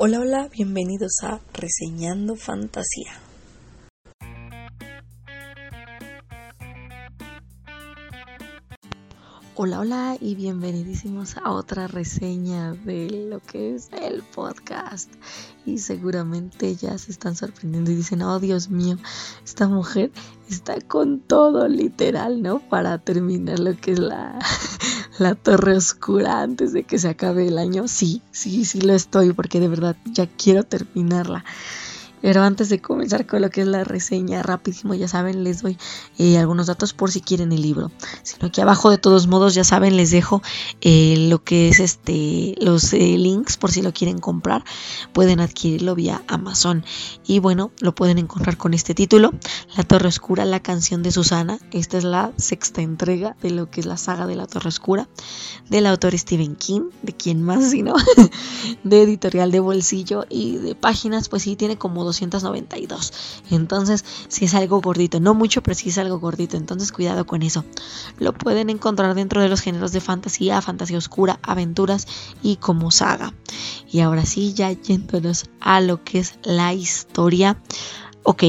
Hola, 0.00 0.20
hola, 0.20 0.48
bienvenidos 0.52 1.24
a 1.24 1.40
Reseñando 1.52 2.36
Fantasía. 2.36 3.14
Hola, 9.56 9.80
hola 9.80 10.16
y 10.20 10.36
bienvenidísimos 10.36 11.36
a 11.36 11.50
otra 11.50 11.88
reseña 11.88 12.74
de 12.74 13.26
lo 13.28 13.40
que 13.40 13.74
es 13.74 13.88
el 13.92 14.22
podcast. 14.22 15.12
Y 15.66 15.78
seguramente 15.78 16.76
ya 16.76 16.96
se 16.96 17.10
están 17.10 17.34
sorprendiendo 17.34 17.90
y 17.90 17.96
dicen, 17.96 18.22
oh 18.22 18.38
Dios 18.38 18.70
mío, 18.70 18.98
esta 19.44 19.66
mujer 19.66 20.12
está 20.48 20.80
con 20.80 21.18
todo 21.18 21.66
literal, 21.66 22.40
¿no? 22.40 22.60
Para 22.60 22.98
terminar 22.98 23.58
lo 23.58 23.76
que 23.76 23.90
es 23.90 23.98
la, 23.98 24.38
la 25.18 25.34
torre 25.34 25.76
oscura 25.76 26.40
antes 26.42 26.72
de 26.72 26.84
que 26.84 26.98
se 26.98 27.08
acabe 27.08 27.46
el 27.46 27.58
año. 27.58 27.88
Sí, 27.88 28.22
sí, 28.30 28.64
sí 28.64 28.80
lo 28.80 28.94
estoy 28.94 29.32
porque 29.32 29.60
de 29.60 29.68
verdad 29.68 29.96
ya 30.06 30.26
quiero 30.26 30.64
terminarla. 30.64 31.44
Pero 32.20 32.42
antes 32.42 32.68
de 32.68 32.80
comenzar 32.80 33.26
con 33.26 33.42
lo 33.42 33.50
que 33.50 33.62
es 33.62 33.66
la 33.66 33.84
reseña, 33.84 34.42
rapidísimo, 34.42 34.94
ya 34.94 35.08
saben, 35.08 35.44
les 35.44 35.62
doy 35.62 35.78
eh, 36.18 36.38
algunos 36.38 36.66
datos 36.66 36.92
por 36.92 37.10
si 37.10 37.20
quieren 37.20 37.52
el 37.52 37.62
libro. 37.62 37.90
Sino 38.22 38.50
que 38.50 38.62
abajo 38.62 38.90
de 38.90 38.98
todos 38.98 39.26
modos, 39.26 39.54
ya 39.54 39.64
saben, 39.64 39.96
les 39.96 40.10
dejo 40.10 40.42
eh, 40.80 41.26
lo 41.28 41.42
que 41.42 41.68
es 41.68 41.80
este 41.80 42.54
los 42.60 42.92
eh, 42.92 43.18
links 43.18 43.56
por 43.56 43.70
si 43.70 43.82
lo 43.82 43.92
quieren 43.92 44.18
comprar. 44.18 44.64
Pueden 45.12 45.40
adquirirlo 45.40 45.94
vía 45.94 46.22
Amazon. 46.28 46.84
Y 47.26 47.38
bueno, 47.38 47.70
lo 47.80 47.94
pueden 47.94 48.18
encontrar 48.18 48.56
con 48.56 48.74
este 48.74 48.94
título, 48.94 49.32
La 49.76 49.84
Torre 49.84 50.08
Oscura, 50.08 50.44
la 50.44 50.60
canción 50.60 51.02
de 51.02 51.12
Susana. 51.12 51.58
Esta 51.72 51.98
es 51.98 52.04
la 52.04 52.32
sexta 52.36 52.82
entrega 52.82 53.36
de 53.42 53.50
lo 53.50 53.70
que 53.70 53.80
es 53.80 53.86
la 53.86 53.96
saga 53.96 54.26
de 54.26 54.36
la 54.36 54.46
Torre 54.46 54.68
Oscura, 54.68 55.08
del 55.68 55.86
autor 55.86 56.18
Stephen 56.18 56.56
King, 56.56 56.90
de 57.02 57.12
quien 57.12 57.42
más, 57.42 57.70
si 57.70 57.82
no, 57.82 57.94
de 58.84 59.02
editorial 59.02 59.50
de 59.50 59.60
bolsillo 59.60 60.24
y 60.28 60.56
de 60.56 60.74
páginas, 60.74 61.28
pues 61.28 61.42
sí, 61.42 61.56
tiene 61.56 61.76
como 61.78 62.04
292. 62.08 63.12
Entonces, 63.50 64.04
si 64.28 64.46
es 64.46 64.54
algo 64.54 64.80
gordito, 64.80 65.20
no 65.20 65.34
mucho, 65.34 65.62
pero 65.62 65.74
si 65.74 65.90
es 65.90 65.98
algo 65.98 66.18
gordito. 66.18 66.56
Entonces, 66.56 66.92
cuidado 66.92 67.26
con 67.26 67.42
eso. 67.42 67.64
Lo 68.18 68.32
pueden 68.32 68.70
encontrar 68.70 69.14
dentro 69.14 69.40
de 69.40 69.48
los 69.48 69.60
géneros 69.60 69.92
de 69.92 70.00
fantasía, 70.00 70.60
fantasía 70.60 70.98
oscura, 70.98 71.38
aventuras 71.42 72.06
y 72.42 72.56
como 72.56 72.90
saga. 72.90 73.32
Y 73.90 74.00
ahora 74.00 74.26
sí, 74.26 74.52
ya 74.52 74.72
yéndonos 74.72 75.46
a 75.60 75.80
lo 75.80 76.02
que 76.02 76.18
es 76.18 76.34
la 76.42 76.74
historia. 76.74 77.56
Ok, 78.22 78.42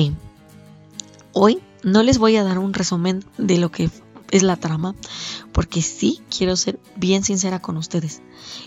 hoy 1.34 1.62
no 1.84 2.04
les 2.04 2.18
voy 2.18 2.36
a 2.36 2.44
dar 2.44 2.58
un 2.58 2.74
resumen 2.74 3.24
de 3.38 3.58
lo 3.58 3.72
que 3.72 3.90
es 4.32 4.44
la 4.44 4.58
trama, 4.58 4.96
porque 5.52 5.82
sí 5.82 6.20
quiero 6.36 6.56
ser 6.56 6.80
bien 6.96 7.24
sincera 7.24 7.62
con 7.62 7.78
ustedes. 7.78 8.22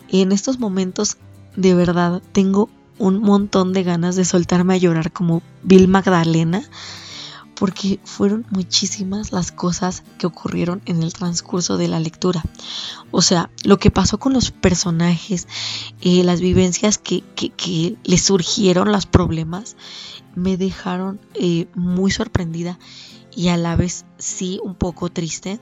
En 0.09 0.33
estos 0.33 0.59
momentos, 0.59 1.17
de 1.57 1.75
verdad, 1.75 2.23
tengo 2.33 2.69
un 3.03 3.21
montón 3.21 3.73
de 3.73 3.83
ganas 3.83 4.15
de 4.15 4.25
soltarme 4.25 4.75
a 4.75 4.77
llorar 4.77 5.11
como 5.11 5.43
Bill 5.65 5.89
Magdalena, 5.89 6.63
porque 7.57 7.99
fueron 8.05 8.47
muchísimas 8.51 9.33
las 9.33 9.51
cosas 9.51 10.05
que 10.19 10.29
ocurrieron 10.29 10.83
en 10.87 11.03
el 11.03 11.13
transcurso 11.13 11.77
de 11.79 11.89
la 11.89 11.99
lectura. 11.99 12.45
O 13.11 13.21
sea, 13.21 13.51
lo 13.65 13.79
que 13.81 13.91
pasó 13.91 14.19
con 14.19 14.33
los 14.33 14.53
personajes, 14.53 15.49
eh, 16.01 16.23
las 16.23 16.41
vivencias 16.41 16.99
que, 16.99 17.25
que, 17.35 17.97
les 18.05 18.23
surgieron, 18.23 18.93
los 18.93 19.07
problemas, 19.07 19.75
me 20.37 20.57
dejaron 20.57 21.19
eh, 21.35 21.67
muy 21.75 22.13
sorprendida 22.13 22.79
y 23.35 23.49
a 23.49 23.57
la 23.57 23.75
vez 23.75 24.05
sí 24.19 24.61
un 24.63 24.77
poco 24.77 25.09
triste, 25.09 25.59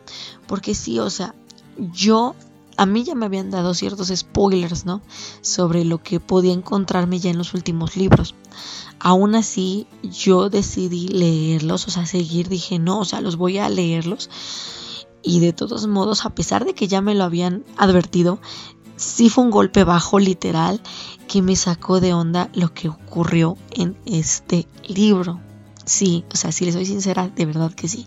porque 0.47 0.75
sí, 0.75 0.99
o 0.99 1.09
sea, 1.09 1.35
yo 1.79 2.35
a 2.81 2.87
mí 2.87 3.05
ya 3.05 3.15
me 3.15 3.27
habían 3.27 3.51
dado 3.51 3.75
ciertos 3.75 4.09
spoilers, 4.09 4.87
¿no? 4.87 5.03
Sobre 5.43 5.85
lo 5.85 6.03
que 6.03 6.19
podía 6.19 6.55
encontrarme 6.55 7.21
ya 7.21 7.29
en 7.29 7.37
los 7.37 7.53
últimos 7.53 7.95
libros. 7.95 8.35
Aún 8.99 9.35
así, 9.35 9.87
yo 10.03 10.49
decidí 10.49 11.09
leerlos, 11.09 11.87
o 11.89 11.91
sea, 11.91 12.07
seguir, 12.07 12.49
dije, 12.49 12.79
no, 12.79 13.01
o 13.01 13.05
sea, 13.05 13.21
los 13.21 13.37
voy 13.37 13.59
a 13.59 13.69
leerlos. 13.69 14.31
Y 15.23 15.41
de 15.41 15.53
todos 15.53 15.89
modos, 15.89 16.25
a 16.25 16.31
pesar 16.31 16.65
de 16.65 16.73
que 16.73 16.89
ya 16.89 17.03
me 17.03 17.15
lo 17.15 17.25
habían 17.25 17.67
advertido, 17.77 18.41
sí 18.97 19.29
fue 19.29 19.45
un 19.45 19.51
golpe 19.51 19.85
bajo, 19.85 20.19
literal, 20.19 20.81
que 21.29 21.43
me 21.43 21.57
sacó 21.57 22.01
de 22.01 22.15
onda 22.15 22.49
lo 22.55 22.73
que 22.73 22.89
ocurrió 22.89 23.59
en 23.73 23.95
este 24.07 24.67
libro. 24.89 25.39
Sí, 25.85 26.25
o 26.33 26.37
sea, 26.39 26.51
si 26.51 26.65
les 26.65 26.73
soy 26.73 26.87
sincera, 26.87 27.29
de 27.29 27.45
verdad 27.45 27.75
que 27.75 27.89
sí 27.89 28.07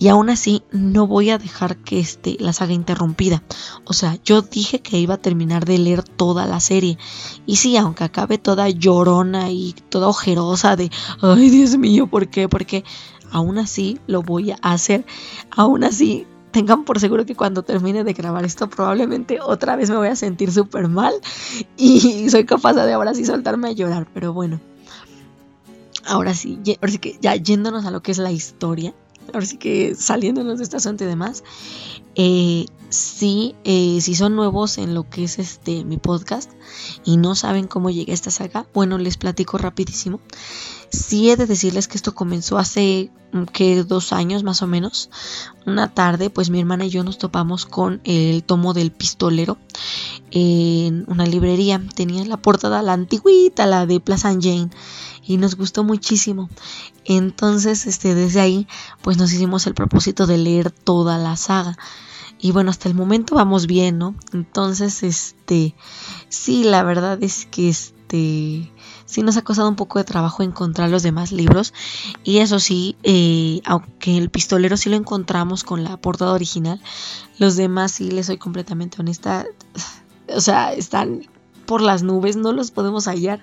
y 0.00 0.08
aún 0.08 0.30
así 0.30 0.62
no 0.72 1.06
voy 1.06 1.28
a 1.28 1.36
dejar 1.36 1.76
que 1.76 2.00
este, 2.00 2.38
la 2.40 2.54
saga 2.54 2.72
interrumpida. 2.72 3.42
O 3.84 3.92
sea, 3.92 4.16
yo 4.24 4.40
dije 4.40 4.80
que 4.80 4.98
iba 4.98 5.14
a 5.14 5.18
terminar 5.18 5.66
de 5.66 5.76
leer 5.76 6.02
toda 6.02 6.46
la 6.46 6.58
serie. 6.58 6.96
Y 7.44 7.56
sí, 7.56 7.76
aunque 7.76 8.04
acabe 8.04 8.38
toda 8.38 8.70
llorona 8.70 9.50
y 9.50 9.74
toda 9.90 10.08
ojerosa 10.08 10.74
de, 10.74 10.90
ay 11.20 11.50
Dios 11.50 11.76
mío, 11.76 12.06
¿por 12.06 12.28
qué? 12.28 12.48
Porque 12.48 12.82
aún 13.30 13.58
así 13.58 14.00
lo 14.06 14.22
voy 14.22 14.52
a 14.52 14.58
hacer. 14.62 15.04
Aún 15.50 15.84
así 15.84 16.26
tengan 16.50 16.86
por 16.86 16.98
seguro 16.98 17.26
que 17.26 17.36
cuando 17.36 17.62
termine 17.62 18.02
de 18.02 18.14
grabar 18.14 18.46
esto 18.46 18.70
probablemente 18.70 19.38
otra 19.42 19.76
vez 19.76 19.90
me 19.90 19.96
voy 19.96 20.08
a 20.08 20.16
sentir 20.16 20.50
súper 20.50 20.88
mal 20.88 21.12
y 21.76 22.28
soy 22.30 22.46
capaz 22.46 22.72
de 22.72 22.90
ahora 22.90 23.12
sí 23.12 23.26
soltarme 23.26 23.68
a 23.68 23.72
llorar, 23.72 24.08
pero 24.14 24.32
bueno. 24.32 24.60
Ahora 26.06 26.32
sí, 26.32 26.58
ahora 26.80 26.90
sí 26.90 26.98
que 26.98 27.18
ya 27.20 27.36
yéndonos 27.36 27.84
a 27.84 27.90
lo 27.90 28.02
que 28.02 28.12
es 28.12 28.18
la 28.18 28.32
historia, 28.32 28.94
ahora 29.32 29.46
sí 29.46 29.56
que 29.56 29.94
saliéndonos 29.94 30.58
de 30.58 30.64
esta 30.64 30.78
asunto 30.78 31.04
y 31.04 31.06
demás, 31.06 31.44
eh, 32.16 32.66
sí, 32.88 33.54
eh, 33.64 34.00
si 34.00 34.14
son 34.14 34.34
nuevos 34.34 34.78
en 34.78 34.94
lo 34.94 35.08
que 35.08 35.24
es 35.24 35.38
este 35.38 35.84
mi 35.84 35.96
podcast 35.96 36.50
y 37.04 37.16
no 37.16 37.34
saben 37.34 37.66
cómo 37.66 37.90
llegué 37.90 38.12
a 38.12 38.14
esta 38.14 38.30
saga, 38.30 38.66
bueno, 38.74 38.98
les 38.98 39.16
platico 39.16 39.58
rapidísimo. 39.58 40.20
Sí 40.90 41.30
he 41.30 41.36
de 41.36 41.46
decirles 41.46 41.86
que 41.86 41.96
esto 41.96 42.14
comenzó 42.14 42.58
hace 42.58 43.10
mm, 43.32 43.44
que 43.44 43.84
dos 43.84 44.12
años 44.12 44.42
más 44.42 44.62
o 44.62 44.66
menos. 44.66 45.08
Una 45.66 45.94
tarde, 45.94 46.30
pues 46.30 46.50
mi 46.50 46.58
hermana 46.58 46.86
y 46.86 46.90
yo 46.90 47.04
nos 47.04 47.18
topamos 47.18 47.64
con 47.64 48.00
el 48.04 48.42
tomo 48.42 48.74
del 48.74 48.90
pistolero 48.90 49.56
en 50.32 51.04
una 51.06 51.26
librería. 51.26 51.80
Tenía 51.94 52.24
la 52.24 52.38
portada 52.38 52.82
la 52.82 52.94
antigüita, 52.94 53.66
la 53.66 53.86
de 53.86 54.00
Plaza 54.00 54.30
Jane 54.30 54.70
y 55.30 55.36
nos 55.36 55.54
gustó 55.54 55.84
muchísimo. 55.84 56.50
Entonces, 57.04 57.86
este, 57.86 58.16
desde 58.16 58.40
ahí, 58.40 58.66
pues 59.00 59.16
nos 59.16 59.32
hicimos 59.32 59.64
el 59.68 59.74
propósito 59.74 60.26
de 60.26 60.38
leer 60.38 60.72
toda 60.72 61.18
la 61.18 61.36
saga. 61.36 61.78
Y 62.40 62.50
bueno, 62.50 62.70
hasta 62.70 62.88
el 62.88 62.96
momento 62.96 63.36
vamos 63.36 63.68
bien, 63.68 63.96
¿no? 63.96 64.16
Entonces, 64.32 65.04
este, 65.04 65.76
sí, 66.28 66.64
la 66.64 66.82
verdad 66.82 67.22
es 67.22 67.46
que 67.46 67.68
este, 67.68 68.72
sí 69.06 69.22
nos 69.22 69.36
ha 69.36 69.42
costado 69.42 69.68
un 69.68 69.76
poco 69.76 70.00
de 70.00 70.04
trabajo 70.04 70.42
encontrar 70.42 70.90
los 70.90 71.04
demás 71.04 71.30
libros. 71.30 71.74
Y 72.24 72.38
eso 72.38 72.58
sí, 72.58 72.96
eh, 73.04 73.60
aunque 73.64 74.18
el 74.18 74.30
pistolero 74.30 74.76
sí 74.76 74.90
lo 74.90 74.96
encontramos 74.96 75.62
con 75.62 75.84
la 75.84 75.96
portada 75.96 76.32
original, 76.32 76.82
los 77.38 77.54
demás 77.54 77.92
sí, 77.92 78.10
les 78.10 78.26
soy 78.26 78.38
completamente 78.38 79.00
honesta, 79.00 79.46
o 80.34 80.40
sea, 80.40 80.72
están 80.72 81.22
por 81.70 81.82
las 81.82 82.02
nubes, 82.02 82.34
no 82.34 82.52
los 82.52 82.72
podemos 82.72 83.06
hallar 83.06 83.38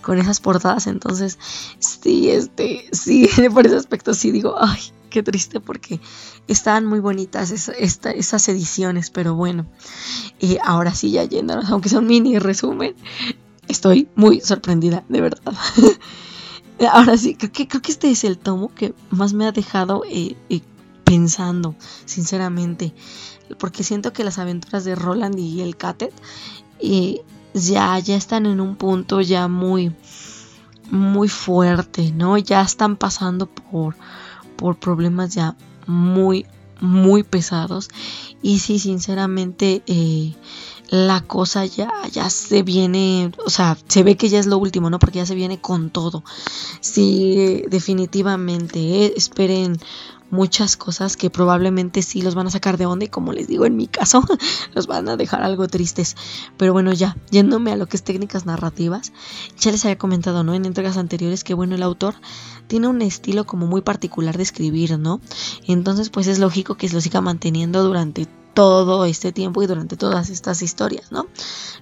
con 0.00 0.16
esas 0.16 0.40
portadas. 0.40 0.86
Entonces, 0.86 1.38
sí, 1.78 2.30
este, 2.30 2.88
sí, 2.90 3.28
por 3.52 3.66
ese 3.66 3.76
aspecto 3.76 4.14
sí 4.14 4.30
digo, 4.30 4.54
ay, 4.58 4.80
qué 5.10 5.22
triste 5.22 5.60
porque 5.60 6.00
estaban 6.48 6.86
muy 6.86 7.00
bonitas 7.00 7.50
esas 7.50 8.48
ediciones, 8.48 9.10
pero 9.10 9.34
bueno, 9.34 9.66
y 10.40 10.56
ahora 10.64 10.94
sí 10.94 11.10
ya 11.10 11.24
yéndonos, 11.24 11.68
aunque 11.68 11.94
un 11.94 12.06
mini 12.06 12.38
resumen, 12.38 12.94
estoy 13.68 14.08
muy 14.14 14.40
sorprendida, 14.40 15.04
de 15.10 15.20
verdad. 15.20 15.54
ahora 16.90 17.18
sí, 17.18 17.34
creo 17.34 17.52
que, 17.52 17.68
creo 17.68 17.82
que 17.82 17.92
este 17.92 18.10
es 18.10 18.24
el 18.24 18.38
tomo 18.38 18.74
que 18.74 18.94
más 19.10 19.34
me 19.34 19.44
ha 19.44 19.52
dejado 19.52 20.02
eh, 20.10 20.34
eh, 20.48 20.62
pensando, 21.04 21.74
sinceramente, 22.06 22.94
porque 23.58 23.84
siento 23.84 24.14
que 24.14 24.24
las 24.24 24.38
aventuras 24.38 24.86
de 24.86 24.94
Roland 24.94 25.38
y 25.38 25.60
el 25.60 25.76
Catet 25.76 26.14
eh, 26.80 27.22
ya, 27.56 27.98
ya 27.98 28.16
están 28.16 28.46
en 28.46 28.60
un 28.60 28.76
punto 28.76 29.20
ya 29.20 29.48
muy, 29.48 29.92
muy 30.90 31.28
fuerte, 31.28 32.12
¿no? 32.12 32.36
Ya 32.38 32.62
están 32.62 32.96
pasando 32.96 33.46
por, 33.46 33.96
por 34.56 34.76
problemas 34.76 35.34
ya 35.34 35.56
muy, 35.86 36.46
muy 36.80 37.22
pesados. 37.22 37.88
Y 38.42 38.58
sí, 38.58 38.78
sinceramente, 38.78 39.82
eh, 39.86 40.34
la 40.90 41.20
cosa 41.22 41.64
ya, 41.64 41.90
ya 42.12 42.30
se 42.30 42.62
viene, 42.62 43.32
o 43.44 43.50
sea, 43.50 43.76
se 43.88 44.02
ve 44.02 44.16
que 44.16 44.28
ya 44.28 44.38
es 44.38 44.46
lo 44.46 44.58
último, 44.58 44.90
¿no? 44.90 44.98
Porque 44.98 45.18
ya 45.18 45.26
se 45.26 45.34
viene 45.34 45.60
con 45.60 45.90
todo. 45.90 46.22
Sí, 46.80 47.64
definitivamente, 47.68 48.78
eh, 48.78 49.14
esperen 49.16 49.78
muchas 50.30 50.76
cosas 50.76 51.16
que 51.16 51.30
probablemente 51.30 52.02
sí 52.02 52.22
los 52.22 52.34
van 52.34 52.46
a 52.46 52.50
sacar 52.50 52.76
de 52.76 52.86
onda 52.86 53.04
y 53.04 53.08
como 53.08 53.32
les 53.32 53.46
digo 53.46 53.66
en 53.66 53.76
mi 53.76 53.86
caso 53.86 54.22
los 54.74 54.86
van 54.86 55.08
a 55.08 55.16
dejar 55.16 55.42
algo 55.42 55.68
tristes. 55.68 56.16
Pero 56.56 56.72
bueno 56.72 56.92
ya 56.92 57.16
yéndome 57.30 57.72
a 57.72 57.76
lo 57.76 57.86
que 57.86 57.96
es 57.96 58.02
técnicas 58.02 58.46
narrativas 58.46 59.12
ya 59.58 59.70
les 59.70 59.84
había 59.84 59.98
comentado 59.98 60.44
no 60.44 60.54
en 60.54 60.64
entregas 60.64 60.96
anteriores 60.96 61.44
que 61.44 61.54
bueno 61.54 61.74
el 61.74 61.82
autor 61.82 62.14
tiene 62.66 62.88
un 62.88 63.02
estilo 63.02 63.46
como 63.46 63.66
muy 63.66 63.82
particular 63.82 64.36
de 64.36 64.42
escribir 64.42 64.98
no 64.98 65.20
entonces 65.66 66.10
pues 66.10 66.26
es 66.26 66.38
lógico 66.38 66.76
que 66.76 66.88
se 66.88 66.94
lo 66.94 67.00
siga 67.00 67.20
manteniendo 67.20 67.82
durante 67.82 68.26
todo 68.56 69.04
este 69.04 69.32
tiempo 69.32 69.62
y 69.62 69.66
durante 69.66 69.98
todas 69.98 70.30
estas 70.30 70.62
historias, 70.62 71.12
¿no? 71.12 71.26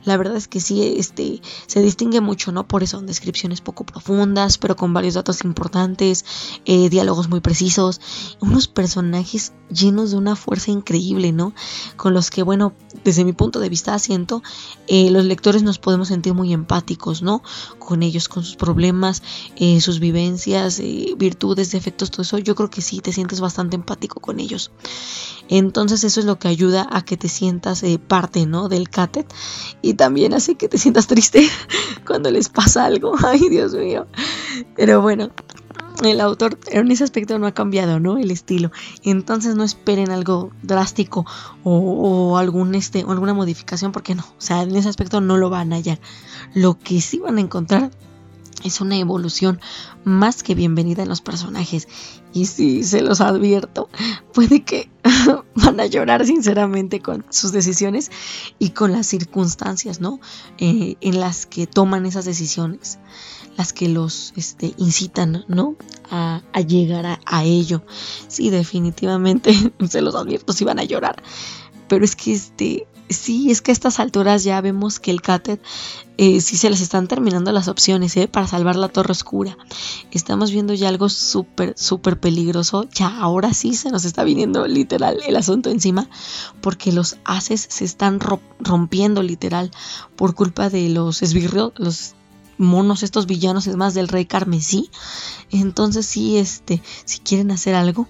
La 0.02 0.16
verdad 0.16 0.36
es 0.36 0.48
que 0.48 0.58
sí, 0.58 0.82
este, 0.98 1.40
se 1.68 1.80
distingue 1.80 2.20
mucho, 2.20 2.50
¿no? 2.50 2.66
Por 2.66 2.82
eso, 2.82 3.00
descripciones 3.00 3.60
poco 3.60 3.86
profundas, 3.86 4.58
pero 4.58 4.74
con 4.74 4.92
varios 4.92 5.14
datos 5.14 5.44
importantes, 5.44 6.24
eh, 6.64 6.88
diálogos 6.90 7.28
muy 7.28 7.38
precisos, 7.38 8.00
unos 8.40 8.66
personajes 8.66 9.52
llenos 9.70 10.10
de 10.10 10.16
una 10.16 10.34
fuerza 10.34 10.72
increíble, 10.72 11.30
¿no? 11.30 11.54
Con 11.96 12.12
los 12.12 12.30
que, 12.30 12.42
bueno, 12.42 12.72
desde 13.04 13.24
mi 13.24 13.32
punto 13.32 13.60
de 13.60 13.68
vista, 13.68 13.96
siento, 14.00 14.42
eh, 14.88 15.12
los 15.12 15.24
lectores 15.24 15.62
nos 15.62 15.78
podemos 15.78 16.08
sentir 16.08 16.34
muy 16.34 16.52
empáticos, 16.52 17.22
¿no? 17.22 17.44
Con 17.78 18.02
ellos, 18.02 18.28
con 18.28 18.42
sus 18.42 18.56
problemas, 18.56 19.22
eh, 19.54 19.80
sus 19.80 20.00
vivencias, 20.00 20.82
virtudes, 21.16 21.70
defectos, 21.70 22.10
todo 22.10 22.22
eso, 22.22 22.38
yo 22.38 22.56
creo 22.56 22.68
que 22.68 22.82
sí, 22.82 22.98
te 22.98 23.12
sientes 23.12 23.40
bastante 23.40 23.76
empático 23.76 24.18
con 24.18 24.40
ellos. 24.40 24.72
Entonces 25.48 26.04
eso 26.04 26.20
es 26.20 26.26
lo 26.26 26.38
que 26.38 26.48
ayuda 26.48 26.63
a 26.72 27.04
que 27.04 27.16
te 27.16 27.28
sientas 27.28 27.82
eh, 27.82 27.98
parte, 27.98 28.46
¿no? 28.46 28.68
Del 28.68 28.88
catet 28.88 29.26
y 29.82 29.94
también 29.94 30.34
hace 30.34 30.54
que 30.54 30.68
te 30.68 30.78
sientas 30.78 31.06
triste 31.06 31.46
cuando 32.06 32.30
les 32.30 32.48
pasa 32.48 32.84
algo. 32.84 33.14
Ay, 33.24 33.48
Dios 33.48 33.74
mío. 33.74 34.06
Pero 34.76 35.02
bueno, 35.02 35.30
el 36.02 36.20
autor 36.20 36.58
en 36.66 36.90
ese 36.90 37.04
aspecto 37.04 37.38
no 37.38 37.46
ha 37.46 37.52
cambiado, 37.52 38.00
¿no? 38.00 38.18
El 38.18 38.30
estilo. 38.30 38.72
Entonces 39.02 39.54
no 39.54 39.64
esperen 39.64 40.10
algo 40.10 40.50
drástico 40.62 41.26
o, 41.62 42.36
algún 42.38 42.74
este, 42.74 43.04
o 43.04 43.12
alguna 43.12 43.34
modificación 43.34 43.92
porque 43.92 44.14
no. 44.14 44.22
O 44.22 44.40
sea, 44.40 44.62
en 44.62 44.74
ese 44.74 44.88
aspecto 44.88 45.20
no 45.20 45.36
lo 45.36 45.50
van 45.50 45.72
a 45.72 45.76
hallar. 45.76 46.00
Lo 46.54 46.78
que 46.78 47.00
sí 47.00 47.18
van 47.18 47.38
a 47.38 47.42
encontrar 47.42 47.90
es 48.64 48.80
una 48.80 48.96
evolución 48.96 49.60
más 50.02 50.42
que 50.42 50.54
bienvenida 50.54 51.02
en 51.02 51.08
los 51.08 51.20
personajes. 51.20 51.86
Y 52.32 52.46
si 52.46 52.82
se 52.82 53.02
los 53.02 53.20
advierto, 53.20 53.88
puede 54.32 54.64
que 54.64 54.90
van 55.54 55.78
a 55.78 55.86
llorar 55.86 56.26
sinceramente 56.26 57.00
con 57.00 57.24
sus 57.28 57.52
decisiones 57.52 58.10
y 58.58 58.70
con 58.70 58.90
las 58.90 59.06
circunstancias, 59.06 60.00
¿no? 60.00 60.18
Eh, 60.58 60.96
en 61.00 61.20
las 61.20 61.46
que 61.46 61.66
toman 61.66 62.06
esas 62.06 62.24
decisiones, 62.24 62.98
las 63.56 63.72
que 63.72 63.88
los 63.88 64.32
este, 64.34 64.74
incitan, 64.78 65.44
¿no? 65.46 65.76
A, 66.10 66.42
llegar 66.66 67.06
a, 67.06 67.20
a, 67.26 67.44
ello. 67.44 67.84
Sí, 68.28 68.50
definitivamente 68.50 69.54
se 69.88 70.00
los 70.00 70.14
advierto, 70.14 70.52
si 70.52 70.64
van 70.64 70.78
a 70.78 70.84
llorar. 70.84 71.22
Pero 71.86 72.04
es 72.04 72.16
que 72.16 72.32
este, 72.32 72.86
sí, 73.08 73.50
es 73.50 73.62
que 73.62 73.70
a 73.70 73.74
estas 73.74 74.00
alturas 74.00 74.44
ya 74.44 74.60
vemos 74.60 75.00
que 75.00 75.10
el 75.10 75.22
Catet 75.22 75.60
eh, 76.16 76.40
sí 76.40 76.56
se 76.56 76.70
les 76.70 76.80
están 76.80 77.08
terminando 77.08 77.50
las 77.52 77.68
opciones 77.68 78.16
¿eh? 78.16 78.28
para 78.28 78.46
salvar 78.46 78.76
la 78.76 78.88
torre 78.88 79.12
oscura. 79.12 79.56
Estamos 80.12 80.50
viendo 80.50 80.74
ya 80.74 80.88
algo 80.88 81.08
súper, 81.08 81.74
súper 81.76 82.20
peligroso. 82.20 82.88
Ya 82.94 83.08
ahora 83.18 83.52
sí 83.52 83.74
se 83.74 83.90
nos 83.90 84.04
está 84.04 84.24
viniendo 84.24 84.66
literal 84.66 85.20
el 85.26 85.36
asunto 85.36 85.70
encima 85.70 86.08
porque 86.60 86.92
los 86.92 87.16
haces 87.24 87.66
se 87.68 87.84
están 87.84 88.20
rompiendo 88.60 89.22
literal 89.22 89.70
por 90.16 90.34
culpa 90.34 90.70
de 90.70 90.88
los 90.88 91.22
esbirros, 91.22 91.72
los 91.76 92.14
monos, 92.58 93.02
estos 93.02 93.26
villanos, 93.26 93.66
es 93.66 93.76
más 93.76 93.94
del 93.94 94.08
rey 94.08 94.26
carmesí. 94.26 94.90
Entonces 95.50 96.06
sí, 96.06 96.38
este, 96.38 96.82
si 97.04 97.18
quieren 97.18 97.50
hacer 97.50 97.74
algo, 97.74 98.06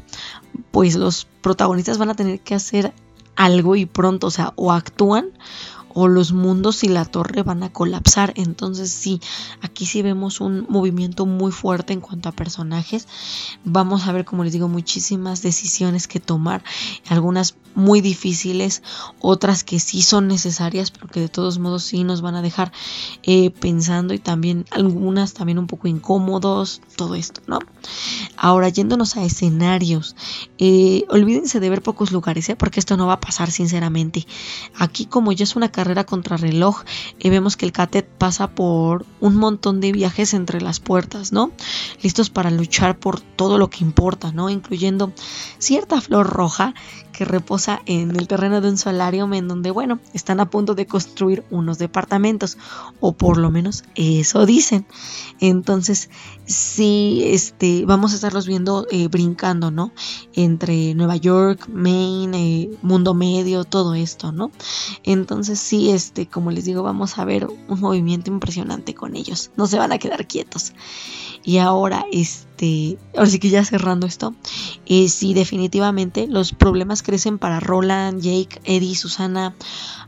pues 0.70 0.96
los 0.96 1.26
protagonistas 1.40 1.98
van 1.98 2.10
a 2.10 2.14
tener 2.14 2.40
que 2.40 2.54
hacer 2.54 2.92
algo 3.36 3.76
y 3.76 3.86
pronto, 3.86 4.28
o 4.28 4.30
sea, 4.30 4.52
o 4.56 4.72
actúan 4.72 5.30
o 5.94 6.08
los 6.08 6.32
mundos 6.32 6.84
y 6.84 6.88
la 6.88 7.04
torre 7.04 7.42
van 7.42 7.62
a 7.62 7.72
colapsar. 7.72 8.34
Entonces 8.36 8.90
sí, 8.90 9.20
aquí 9.62 9.86
sí 9.86 10.02
vemos 10.02 10.40
un 10.40 10.66
movimiento 10.68 11.24
muy 11.24 11.52
fuerte 11.52 11.92
en 11.92 12.00
cuanto 12.00 12.28
a 12.28 12.32
personajes. 12.32 13.08
Vamos 13.64 14.06
a 14.06 14.12
ver, 14.12 14.24
como 14.24 14.44
les 14.44 14.52
digo, 14.52 14.68
muchísimas 14.68 15.40
decisiones 15.42 16.08
que 16.08 16.20
tomar, 16.20 16.62
algunas 17.08 17.54
muy 17.74 18.00
difíciles, 18.00 18.82
otras 19.20 19.64
que 19.64 19.80
sí 19.80 20.02
son 20.02 20.28
necesarias, 20.28 20.90
pero 20.90 21.08
que 21.08 21.20
de 21.20 21.28
todos 21.28 21.58
modos 21.58 21.82
sí 21.84 22.04
nos 22.04 22.20
van 22.20 22.36
a 22.36 22.42
dejar 22.42 22.72
eh, 23.22 23.50
pensando 23.50 24.14
y 24.14 24.18
también 24.18 24.64
algunas 24.70 25.34
también 25.34 25.58
un 25.58 25.66
poco 25.66 25.88
incómodos, 25.88 26.80
todo 26.96 27.14
esto, 27.14 27.40
¿no? 27.46 27.58
Ahora, 28.36 28.68
yéndonos 28.68 29.16
a 29.16 29.24
escenarios, 29.24 30.14
eh, 30.58 31.04
olvídense 31.08 31.60
de 31.60 31.70
ver 31.70 31.82
pocos 31.82 32.12
lugares, 32.12 32.48
¿eh? 32.48 32.56
porque 32.56 32.80
esto 32.80 32.96
no 32.96 33.06
va 33.06 33.14
a 33.14 33.20
pasar 33.20 33.50
sinceramente. 33.50 34.26
Aquí 34.78 35.06
como 35.06 35.32
ya 35.32 35.44
es 35.44 35.56
una 35.56 35.70
carrera, 35.70 35.83
carrera 35.84 36.04
contrarreloj 36.04 36.82
y 37.18 37.28
vemos 37.28 37.58
que 37.58 37.66
el 37.66 37.72
Catet 37.72 38.08
pasa 38.08 38.48
por 38.48 39.04
un 39.20 39.36
montón 39.36 39.82
de 39.82 39.92
viajes 39.92 40.32
entre 40.32 40.62
las 40.62 40.80
puertas, 40.80 41.30
¿no? 41.30 41.52
Listos 42.02 42.30
para 42.30 42.50
luchar 42.50 42.98
por 42.98 43.20
todo 43.20 43.58
lo 43.58 43.68
que 43.68 43.84
importa, 43.84 44.32
¿no? 44.32 44.48
Incluyendo 44.48 45.12
cierta 45.58 46.00
flor 46.00 46.26
roja 46.26 46.72
que 47.14 47.24
reposa 47.24 47.80
en 47.86 48.10
el 48.16 48.26
terreno 48.28 48.60
de 48.60 48.68
un 48.68 48.76
solarium 48.76 49.32
en 49.34 49.48
donde, 49.48 49.70
bueno, 49.70 50.00
están 50.12 50.40
a 50.40 50.50
punto 50.50 50.74
de 50.74 50.86
construir 50.86 51.44
unos 51.50 51.78
departamentos, 51.78 52.58
o 53.00 53.12
por 53.12 53.38
lo 53.38 53.50
menos 53.50 53.84
eso 53.94 54.44
dicen. 54.44 54.84
Entonces, 55.40 56.10
sí, 56.44 57.22
este, 57.24 57.84
vamos 57.86 58.12
a 58.12 58.16
estarlos 58.16 58.46
viendo 58.46 58.86
eh, 58.90 59.08
brincando, 59.08 59.70
¿no? 59.70 59.92
Entre 60.34 60.94
Nueva 60.94 61.16
York, 61.16 61.68
Maine, 61.72 62.62
eh, 62.62 62.70
Mundo 62.82 63.14
Medio, 63.14 63.64
todo 63.64 63.94
esto, 63.94 64.32
¿no? 64.32 64.50
Entonces, 65.04 65.60
sí, 65.60 65.90
este, 65.90 66.26
como 66.26 66.50
les 66.50 66.64
digo, 66.64 66.82
vamos 66.82 67.18
a 67.18 67.24
ver 67.24 67.46
un 67.46 67.80
movimiento 67.80 68.30
impresionante 68.30 68.94
con 68.94 69.14
ellos. 69.14 69.52
No 69.56 69.66
se 69.66 69.78
van 69.78 69.92
a 69.92 69.98
quedar 69.98 70.26
quietos. 70.26 70.72
Y 71.44 71.58
ahora, 71.58 72.06
este, 72.10 72.53
ahora 73.16 73.30
sí 73.30 73.38
que 73.38 73.50
ya 73.50 73.64
cerrando 73.64 74.06
esto, 74.06 74.34
eh, 74.86 75.08
sí, 75.08 75.34
definitivamente 75.34 76.26
los 76.26 76.52
problemas 76.52 77.02
crecen 77.02 77.38
para 77.38 77.60
Roland, 77.60 78.20
Jake, 78.20 78.60
Eddie, 78.64 78.94
Susana, 78.94 79.54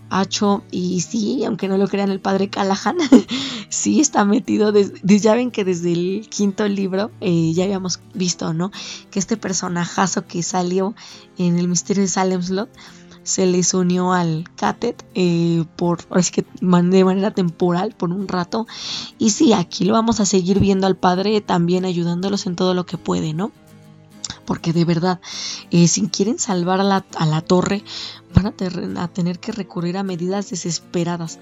Acho 0.09 0.63
y 0.71 1.01
sí, 1.01 1.45
aunque 1.45 1.67
no 1.67 1.79
lo 1.79 1.89
crean 1.89 2.11
el 2.11 2.21
padre 2.21 2.49
Callahan, 2.49 2.97
sí 3.69 4.01
está 4.01 4.25
metido, 4.25 4.71
desde, 4.71 5.19
ya 5.19 5.35
ven 5.35 5.51
que 5.51 5.65
desde 5.65 5.93
el 5.93 6.29
quinto 6.31 6.69
libro 6.69 7.11
eh, 7.21 7.53
ya 7.53 7.65
habíamos 7.65 7.99
visto, 8.15 8.55
¿no? 8.55 8.71
Que 9.11 9.19
este 9.19 9.37
personajazo 9.37 10.25
que 10.25 10.45
salió 10.45 10.95
en 11.39 11.59
el 11.59 11.67
misterio 11.67 12.05
de 12.05 12.09
Salem 12.09 12.41
Slot 12.41 12.71
se 13.26 13.44
les 13.44 13.75
unió 13.75 14.12
al 14.12 14.44
Catet 14.56 15.05
eh, 15.14 15.64
por 15.76 15.99
es 16.17 16.31
que 16.31 16.46
de 16.61 17.05
manera 17.05 17.32
temporal 17.32 17.94
por 17.96 18.11
un 18.11 18.28
rato 18.28 18.67
y 19.19 19.31
sí 19.31 19.52
aquí 19.52 19.84
lo 19.84 19.94
vamos 19.94 20.20
a 20.20 20.26
seguir 20.26 20.61
viendo 20.61 20.87
al 20.87 20.96
padre 20.96 21.40
también 21.40 21.84
ayudándolos 21.84 22.46
en 22.46 22.56
todo 22.56 22.73
lo 22.73 22.87
que 22.87 22.99
puede 22.99 23.34
no 23.34 23.52
porque 24.44 24.73
de 24.73 24.84
verdad, 24.84 25.20
eh, 25.70 25.88
si 25.88 26.08
quieren 26.08 26.38
salvar 26.38 26.81
a 26.81 26.84
la, 26.84 27.05
a 27.17 27.26
la 27.26 27.40
torre, 27.43 27.82
van 28.32 28.46
a, 28.46 29.02
a, 29.02 29.08
tener 29.08 29.40
que 29.40 29.52
recurrir 29.52 29.96
a 29.96 30.05
medidas 30.05 30.50
desesperadas. 30.50 31.38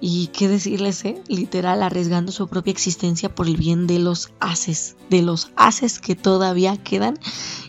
Y 0.00 0.28
qué 0.28 0.48
decirles, 0.48 1.04
eh? 1.04 1.22
literal, 1.26 1.82
arriesgando 1.82 2.30
su 2.30 2.48
propia 2.48 2.70
existencia 2.70 3.34
por 3.34 3.46
el 3.46 3.56
bien 3.56 3.86
de 3.86 3.98
los 3.98 4.30
haces, 4.40 4.96
de 5.08 5.22
los 5.22 5.50
haces 5.56 6.00
que 6.00 6.14
todavía 6.14 6.76
quedan 6.76 7.18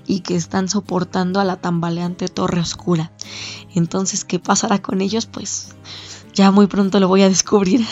y 0.06 0.20
que 0.20 0.36
están 0.36 0.68
soportando 0.68 1.40
a 1.40 1.46
la 1.46 1.56
tambaleante 1.56 2.28
torre 2.28 2.60
oscura. 2.60 3.14
Entonces, 3.74 4.26
¿qué 4.26 4.40
pasará 4.40 4.82
con 4.82 5.02
ellos? 5.02 5.26
Pues 5.26 5.76
ya 6.34 6.52
muy 6.52 6.68
pronto 6.68 7.00
lo 7.00 7.08
voy 7.08 7.24
a 7.24 7.30
descubrir. 7.30 7.86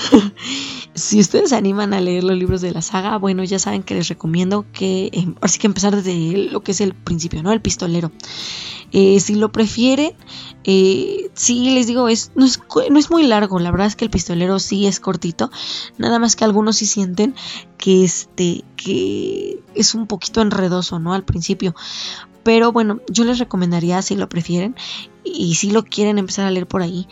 si 0.94 1.20
ustedes 1.20 1.50
se 1.50 1.56
animan 1.56 1.94
a 1.94 2.02
leer 2.02 2.24
los 2.24 2.38
libros 2.38 2.62
de 2.62 2.72
la 2.72 2.82
saga, 2.82 3.18
bueno, 3.18 3.44
ya 3.44 3.58
saben 3.58 3.84
que 3.84 3.96
les 3.96 4.08
recomiendo 4.08 4.66
que, 4.72 5.08
eh, 5.14 5.26
ahora 5.36 5.48
sí 5.48 5.60
que 5.60 5.68
empezar 5.68 5.96
desde 5.96 6.50
lo 6.52 6.62
que 6.62 6.72
es 6.72 6.82
el 6.82 6.94
principio, 6.94 7.42
¿no? 7.42 7.52
El 7.52 7.62
pistolero. 7.62 8.12
Eh, 8.92 9.20
si 9.20 9.36
lo 9.36 9.52
prefieren, 9.52 10.14
eh, 10.68 11.30
sí 11.36 11.70
les 11.70 11.86
digo, 11.86 12.08
es 12.08 12.32
no, 12.36 12.46
es 12.46 12.60
no, 12.90 12.98
es 12.98 13.12
muy 13.12 13.28
largo, 13.28 13.60
la 13.60 13.72
verdad 13.72 13.88
es 13.88 13.96
que 13.96 14.06
el 14.06 14.12
pistolero 14.12 14.58
sí 14.60 14.88
es 14.88 15.00
cortito, 15.00 15.52
nada 15.98 16.18
más 16.18 16.36
que 16.36 16.44
algunos 16.44 16.78
sí 16.78 16.88
sienten 16.88 17.36
que 17.78 18.04
este, 18.04 18.64
que 18.76 19.60
es 19.76 19.94
un 19.94 20.08
poquito 20.08 20.42
enredoso, 20.42 21.00
¿no? 21.00 21.14
Al 21.14 21.24
principio. 21.24 21.76
Pero 22.44 22.72
bueno, 22.72 23.00
yo 23.10 23.24
les 23.24 23.40
recomendaría, 23.40 24.02
si 24.02 24.16
lo 24.16 24.30
prefieren, 24.30 24.76
y 25.24 25.56
si 25.56 25.72
lo 25.72 25.84
quieren 25.84 26.20
empezar 26.20 26.46
a 26.46 26.52
leer 26.52 26.68
por 26.68 26.84
ahí, 26.84 27.08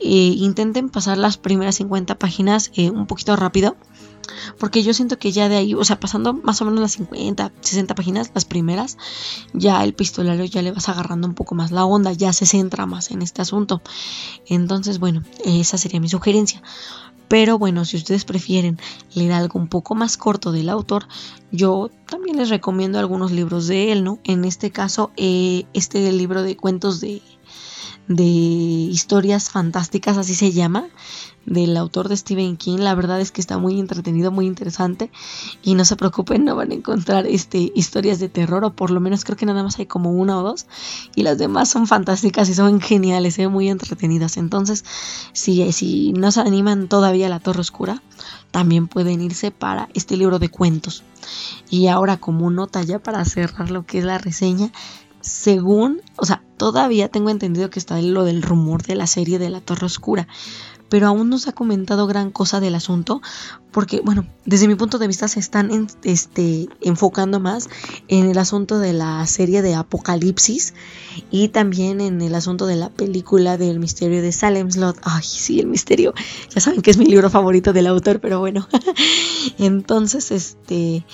eh, 0.00 0.34
intenten 0.36 0.88
pasar 0.88 1.18
las 1.18 1.36
primeras 1.36 1.76
50 1.76 2.18
páginas 2.18 2.70
un 2.76 3.06
poquito 3.06 3.36
rápido 3.36 3.76
porque 4.58 4.82
yo 4.82 4.94
siento 4.94 5.18
que 5.18 5.32
ya 5.32 5.48
de 5.48 5.56
ahí, 5.56 5.74
o 5.74 5.84
sea, 5.84 6.00
pasando 6.00 6.34
más 6.34 6.60
o 6.60 6.64
menos 6.64 6.80
las 6.80 6.92
50, 6.92 7.52
60 7.60 7.94
páginas, 7.94 8.30
las 8.34 8.44
primeras, 8.44 8.98
ya 9.52 9.82
el 9.84 9.94
pistolero 9.94 10.44
ya 10.44 10.62
le 10.62 10.72
vas 10.72 10.88
agarrando 10.88 11.28
un 11.28 11.34
poco 11.34 11.54
más 11.54 11.70
la 11.70 11.84
onda, 11.84 12.12
ya 12.12 12.32
se 12.32 12.46
centra 12.46 12.86
más 12.86 13.10
en 13.10 13.22
este 13.22 13.42
asunto. 13.42 13.82
Entonces, 14.46 14.98
bueno, 14.98 15.22
esa 15.44 15.78
sería 15.78 16.00
mi 16.00 16.08
sugerencia. 16.08 16.62
Pero 17.28 17.58
bueno, 17.58 17.84
si 17.84 17.98
ustedes 17.98 18.24
prefieren 18.24 18.78
leer 19.14 19.32
algo 19.32 19.58
un 19.58 19.68
poco 19.68 19.94
más 19.94 20.16
corto 20.16 20.50
del 20.50 20.70
autor, 20.70 21.06
yo 21.52 21.90
también 22.06 22.38
les 22.38 22.48
recomiendo 22.48 22.98
algunos 22.98 23.32
libros 23.32 23.66
de 23.66 23.92
él, 23.92 24.02
¿no? 24.02 24.18
En 24.24 24.46
este 24.46 24.70
caso, 24.70 25.10
eh, 25.16 25.66
este 25.74 26.10
libro 26.10 26.42
de 26.42 26.56
cuentos 26.56 27.00
de 27.00 27.20
de 28.08 28.24
historias 28.24 29.50
fantásticas, 29.50 30.16
así 30.16 30.34
se 30.34 30.52
llama, 30.52 30.88
del 31.44 31.76
autor 31.76 32.08
de 32.08 32.16
Stephen 32.16 32.56
King. 32.56 32.78
La 32.78 32.94
verdad 32.94 33.20
es 33.20 33.30
que 33.32 33.40
está 33.40 33.58
muy 33.58 33.78
entretenido, 33.78 34.30
muy 34.30 34.46
interesante. 34.46 35.10
Y 35.62 35.74
no 35.74 35.84
se 35.84 35.96
preocupen, 35.96 36.44
no 36.44 36.56
van 36.56 36.72
a 36.72 36.74
encontrar 36.74 37.26
este, 37.26 37.70
historias 37.74 38.18
de 38.18 38.28
terror, 38.28 38.64
o 38.64 38.72
por 38.72 38.90
lo 38.90 39.00
menos 39.00 39.24
creo 39.24 39.36
que 39.36 39.46
nada 39.46 39.62
más 39.62 39.78
hay 39.78 39.86
como 39.86 40.10
una 40.10 40.38
o 40.38 40.42
dos. 40.42 40.66
Y 41.14 41.22
las 41.22 41.38
demás 41.38 41.68
son 41.68 41.86
fantásticas 41.86 42.48
y 42.48 42.54
son 42.54 42.80
geniales, 42.80 43.38
¿eh? 43.38 43.48
muy 43.48 43.68
entretenidas. 43.68 44.38
Entonces, 44.38 44.84
si, 45.32 45.70
si 45.72 46.12
no 46.12 46.32
se 46.32 46.40
animan 46.40 46.88
todavía 46.88 47.26
a 47.26 47.30
la 47.30 47.40
Torre 47.40 47.60
Oscura, 47.60 48.02
también 48.50 48.88
pueden 48.88 49.20
irse 49.20 49.50
para 49.50 49.88
este 49.92 50.16
libro 50.16 50.38
de 50.38 50.48
cuentos. 50.48 51.04
Y 51.68 51.88
ahora 51.88 52.16
como 52.16 52.50
nota 52.50 52.82
ya 52.82 52.98
para 52.98 53.24
cerrar 53.26 53.70
lo 53.70 53.84
que 53.84 53.98
es 53.98 54.04
la 54.04 54.16
reseña, 54.16 54.70
según, 55.28 56.00
o 56.16 56.26
sea, 56.26 56.42
todavía 56.56 57.08
tengo 57.08 57.30
entendido 57.30 57.70
que 57.70 57.78
está 57.78 58.00
lo 58.00 58.24
del 58.24 58.42
rumor 58.42 58.82
de 58.82 58.96
la 58.96 59.06
serie 59.06 59.38
de 59.38 59.50
la 59.50 59.60
Torre 59.60 59.86
Oscura, 59.86 60.26
pero 60.88 61.06
aún 61.06 61.28
no 61.28 61.38
se 61.38 61.50
ha 61.50 61.52
comentado 61.52 62.06
gran 62.06 62.30
cosa 62.30 62.60
del 62.60 62.74
asunto, 62.74 63.20
porque, 63.70 64.00
bueno, 64.00 64.26
desde 64.44 64.66
mi 64.66 64.74
punto 64.74 64.98
de 64.98 65.06
vista 65.06 65.28
se 65.28 65.40
están 65.40 65.88
este, 66.02 66.68
enfocando 66.80 67.38
más 67.40 67.68
en 68.08 68.26
el 68.26 68.38
asunto 68.38 68.78
de 68.78 68.92
la 68.92 69.24
serie 69.26 69.62
de 69.62 69.74
Apocalipsis 69.74 70.74
y 71.30 71.48
también 71.48 72.00
en 72.00 72.22
el 72.22 72.34
asunto 72.34 72.66
de 72.66 72.76
la 72.76 72.88
película 72.88 73.58
del 73.58 73.78
misterio 73.78 74.22
de 74.22 74.32
Salem 74.32 74.70
Slot. 74.70 74.98
Ay, 75.02 75.22
sí, 75.22 75.60
el 75.60 75.66
misterio. 75.66 76.14
Ya 76.54 76.60
saben 76.60 76.80
que 76.80 76.90
es 76.90 76.96
mi 76.96 77.04
libro 77.04 77.28
favorito 77.30 77.72
del 77.72 77.86
autor, 77.86 78.20
pero 78.20 78.40
bueno. 78.40 78.66
Entonces, 79.58 80.30
este, 80.30 81.04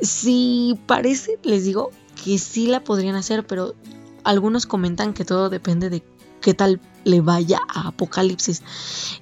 sí 0.00 0.78
parece, 0.86 1.38
les 1.42 1.64
digo, 1.64 1.90
que 2.24 2.38
sí 2.38 2.66
la 2.68 2.84
podrían 2.84 3.16
hacer, 3.16 3.44
pero 3.46 3.74
algunos 4.22 4.66
comentan 4.66 5.12
que 5.12 5.24
todo 5.24 5.50
depende 5.50 5.90
de 5.90 6.02
qué 6.40 6.54
tal 6.54 6.80
le 7.04 7.20
vaya 7.20 7.60
a 7.68 7.88
Apocalipsis. 7.88 8.62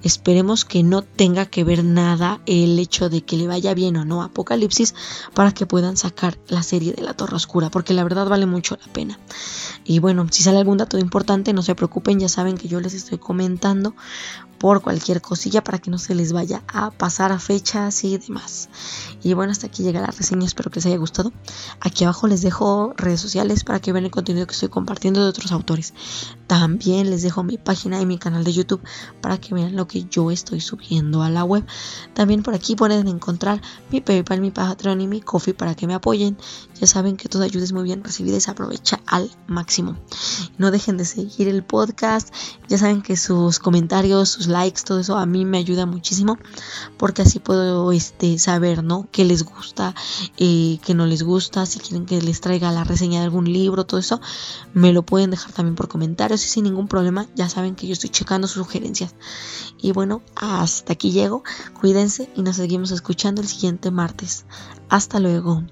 Esperemos 0.03 0.65
que 0.65 0.83
no 0.83 1.03
tenga 1.03 1.47
que 1.47 1.65
ver 1.65 1.85
nada 1.85 2.41
el 2.47 2.79
hecho 2.79 3.09
de 3.09 3.23
que 3.23 3.37
le 3.37 3.47
vaya 3.47 3.75
bien 3.75 3.97
o 3.97 4.05
no 4.05 4.23
a 4.23 4.27
Apocalipsis 4.27 4.95
para 5.35 5.53
que 5.53 5.67
puedan 5.67 5.97
sacar 5.97 6.39
la 6.49 6.63
serie 6.63 6.93
de 6.93 7.03
la 7.03 7.15
Torre 7.15 7.37
Oscura, 7.37 7.71
porque 7.71 7.95
la 7.95 8.05
verdad 8.05 8.29
vale 8.29 8.47
mucho 8.47 8.77
la 8.85 8.93
pena. 8.93 9.19
Y 9.85 9.99
bueno, 9.99 10.27
si 10.31 10.43
sale 10.43 10.59
algún 10.59 10.79
dato 10.79 10.99
importante, 10.99 11.53
no 11.53 11.63
se 11.63 11.75
preocupen, 11.75 12.21
ya 12.21 12.29
saben 12.29 12.57
que 12.57 12.69
yo 12.69 12.81
les 12.81 12.95
estoy 12.95 13.19
comentando 13.19 13.95
por 14.63 14.81
cualquier 14.81 15.21
cosilla 15.21 15.65
para 15.65 15.79
que 15.79 15.91
no 15.91 15.99
se 15.99 16.15
les 16.15 16.33
vaya 16.33 16.63
a 16.69 16.93
pasar 16.93 17.33
a 17.33 17.41
fechas 17.41 18.05
y 18.05 18.17
demás. 18.17 18.69
Y 19.21 19.35
bueno, 19.35 19.51
hasta 19.51 19.67
aquí 19.67 19.83
llega 19.83 20.01
la 20.01 20.07
reseña, 20.07 20.47
espero 20.47 20.71
que 20.71 20.77
les 20.77 20.87
haya 20.87 20.99
gustado. 20.99 21.33
Aquí 21.81 22.05
abajo 22.05 22.29
les 22.29 22.43
dejo 22.43 22.95
redes 22.97 23.21
sociales 23.21 23.65
para 23.65 23.81
que 23.81 23.93
vean 23.93 24.05
el 24.05 24.13
contenido 24.13 24.47
que 24.47 24.53
estoy 24.53 24.69
compartiendo 24.69 25.21
de 25.21 25.31
otros 25.31 25.51
autores. 25.51 25.95
También 26.47 27.11
les 27.11 27.23
dejo 27.23 27.43
mi 27.43 27.59
página 27.59 28.01
y 28.01 28.07
mi 28.07 28.19
canal 28.19 28.45
de 28.45 28.53
YouTube 28.53 28.81
para 29.21 29.37
que 29.37 29.53
vean 29.53 29.75
lo 29.75 29.89
que 29.89 30.05
yo 30.05 30.31
estoy 30.31 30.61
subiendo 30.61 31.25
a 31.25 31.29
la 31.29 31.43
web. 31.43 31.67
También 32.15 32.45
por 32.45 32.55
aquí 32.55 32.77
pueden 32.77 33.09
encontrar 33.09 33.61
mi 33.91 34.01
PayPal, 34.01 34.41
mi 34.41 34.53
Patreon 34.53 35.01
y 35.01 35.09
mi 35.09 35.21
Coffee 35.21 35.55
para 35.55 35.75
que 35.75 35.89
me 35.89 35.95
apoyen. 35.95 36.39
Ya 36.81 36.87
saben 36.87 37.17
que 37.17 37.29
toda 37.29 37.47
ayuda 37.47 37.65
es 37.65 37.73
muy 37.73 37.83
bien 37.83 38.05
recibida 38.05 38.37
y 38.37 38.41
se 38.41 38.53
aprovecha 38.53 39.01
al 39.07 39.29
máximo. 39.49 39.97
No 40.57 40.71
dejen 40.71 40.99
de 40.99 41.05
seguir 41.05 41.49
el 41.49 41.65
podcast. 41.65 42.33
Ya 42.69 42.79
saben 42.79 43.03
que 43.03 43.17
sus 43.17 43.59
comentarios, 43.59 44.29
sus 44.29 44.52
likes, 44.53 44.83
todo 44.85 45.01
eso 45.01 45.17
a 45.17 45.27
mí 45.27 45.45
me 45.45 45.59
ayuda 45.59 45.87
muchísimo 45.87 46.39
porque 46.97 47.23
así 47.23 47.39
puedo 47.39 47.93
este, 47.93 48.39
saber, 48.39 48.85
¿no? 48.85 49.09
Qué 49.11 49.25
les 49.25 49.45
gusta, 49.45 49.95
eh, 50.39 50.79
qué 50.85 50.95
no 50.95 51.07
les 51.07 51.23
gusta, 51.23 51.67
si 51.67 51.81
quieren 51.81 52.07
que 52.07 52.21
les 52.21 52.41
traiga 52.41 52.71
la 52.71 52.85
reseña 52.85 53.21
de 53.21 53.25
algún 53.25 53.53
libro, 53.53 53.85
todo 53.85 53.99
eso, 54.01 54.21
me 54.75 54.93
lo 54.93 55.03
pueden 55.03 55.31
dejar 55.31 55.53
también 55.53 55.75
por 55.75 55.89
comentarios 55.89 56.45
y 56.45 56.49
sin 56.49 56.65
ningún 56.65 56.89
problema, 56.89 57.27
ya 57.35 57.49
saben 57.49 57.75
que 57.75 57.87
yo 57.87 57.93
estoy 57.93 58.11
checando 58.11 58.47
sus 58.47 58.65
sugerencias. 58.65 59.15
Y 59.81 59.93
bueno, 59.93 60.23
hasta 60.37 60.93
aquí 60.93 61.11
llego, 61.11 61.43
cuídense 61.81 62.31
y 62.37 62.43
nos 62.43 62.57
seguimos 62.57 62.91
escuchando 62.93 63.41
el 63.41 63.49
siguiente 63.49 63.91
martes. 63.91 64.45
Hasta 64.89 65.19
luego. 65.19 65.63